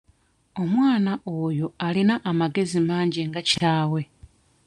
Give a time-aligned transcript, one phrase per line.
[0.61, 4.01] Omwana oyo alina amagezi mangi nga kitaawe.